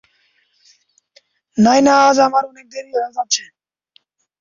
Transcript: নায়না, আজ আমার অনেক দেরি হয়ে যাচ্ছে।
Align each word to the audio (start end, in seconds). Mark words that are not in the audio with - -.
নায়না, 1.57 1.93
আজ 2.07 2.17
আমার 2.27 2.43
অনেক 2.51 2.65
দেরি 2.73 2.91
হয়ে 2.95 3.15
যাচ্ছে। 3.15 3.43